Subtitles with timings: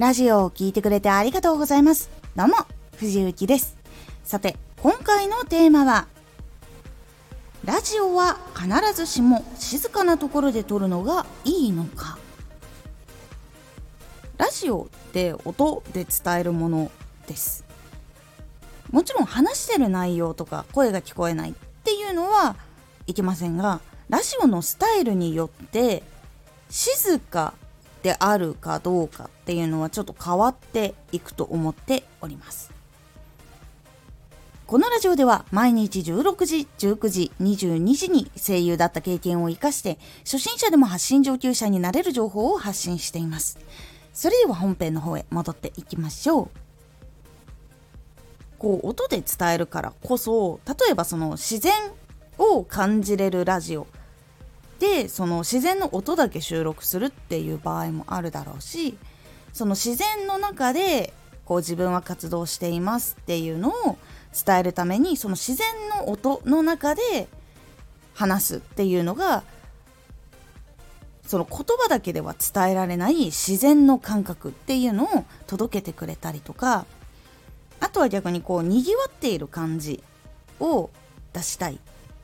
[0.00, 2.08] ラジオを聴いてくれてありがとうございます。
[2.34, 2.54] どうも、
[2.96, 3.76] 藤幸です。
[4.24, 6.06] さて、今回のテーマは、
[7.66, 12.18] ラジオは必ずしも静かなところで撮るのがいいのか
[14.38, 16.90] ラジオって音で伝えるもの
[17.26, 17.66] です
[18.90, 21.54] もちろん話してる内容とか声が聞こえないっ
[21.84, 22.56] ていうのは
[23.06, 26.02] いけませんがラジオのスタイルによって
[26.70, 27.52] 静か
[28.02, 32.72] であるかどうかっていうのはちょっと変わっていくと思っております
[34.70, 43.58] このラジオでは毎日16時、19時、22時に声優だった経験を活かして初心者でも発信上級者になれる情報を発信しています。
[44.12, 46.48] それでは本編の方へ戻っていきましょう。
[48.60, 51.72] こう音で伝えるからこそ例えばその自然
[52.38, 53.88] を感じれるラジオ
[54.80, 58.96] でその自然の音だけ収録するっていう場合もあるだろうし
[59.52, 61.12] その自然の中で
[61.44, 63.98] こう自分は活動していますっていうのを
[64.46, 65.66] 伝えるためにその自然
[65.98, 67.28] の音の中で
[68.14, 69.42] 話すっていうのが
[71.26, 76.86] その言葉だけでは伝えられない自然の感覚っていうのを届けてくれたりとか
[77.80, 80.02] あとは逆にこうにぎわっている感じ
[80.58, 80.90] を
[81.32, 81.78] 出したい。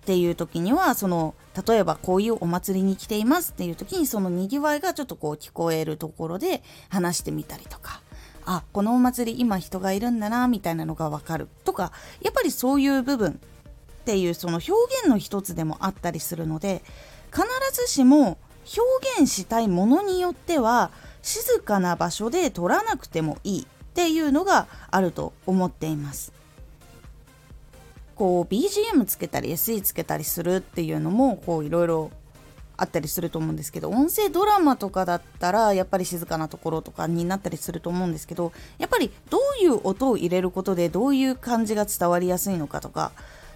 [0.00, 1.34] っていう時にはその
[1.66, 8.00] 例えばこういうお祭りに来ていますっていう時にそのにぎわいがちょっとこう聞こえるところで話してみたりとか
[8.46, 16.82] あこのお祭り今人がいるんだなみたいなのがわかるとかやっぱりそういう部分っていうその表現の一つでもあったりするので
[17.30, 18.38] 必ずしも
[18.76, 20.90] 表現したいものによっては
[21.22, 26.39] 静かな場所で撮らなくてもいいっていうのがあると思っています。
[28.20, 32.10] こう BGM つけたり SE つけたりするっていうのもこういろいろ
[32.76, 43.12] あったりすると思うんですけど音声ドラマとかだったらやっぱり静かなところとかになったりすると思うんですけどやっぱりどういう音を入れることでどういう感じが伝わりやすいのかとか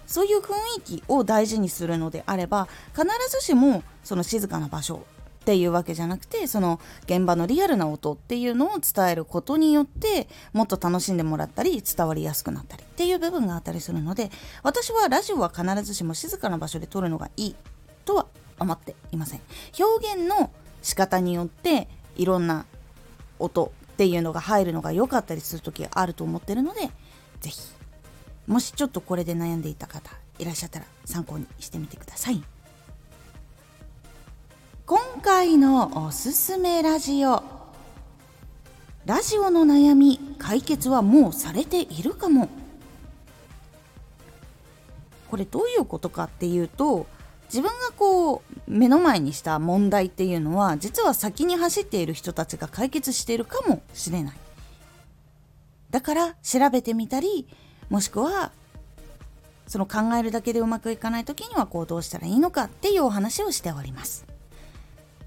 [0.07, 5.05] そういう雰囲気を大事にするのであれば必ずしもその静かな場所
[5.45, 14.31] っていうわけじゃなくてその現場のリアルな音っていうのを伝えることによってもっと楽しんでもらったり伝わりやすくなったりっていう部分があったりするので
[14.63, 17.55] 私はラジオは必ずしも静かな場所で撮るのがいい
[18.05, 18.25] とは
[18.57, 19.41] 思っていません。
[19.79, 20.49] 表現の
[20.81, 22.65] 仕方によっていろんな
[23.37, 26.89] 音っていうのが入るのが良かったりする時があると思ってるので
[27.41, 27.59] 是非
[28.47, 32.54] もしちょっとこれで悩んでいた方いらっしゃったら参考にしてみてください。
[34.87, 37.41] 今回のおすすめラジオ。
[39.07, 42.49] ラジオの悩み解決はもうされているかも。
[45.31, 47.07] これどういうことかっていうと
[47.45, 54.35] 自分がこう目の前にした問題っていうのは実は先に走っている人たちが解決しているかもしれない。
[55.89, 57.47] だから調べてみたり
[57.89, 58.51] もしくは
[59.65, 64.34] その考えるだけでうまくいかない時にはこうどうしたらいいのかっていうお話をしております。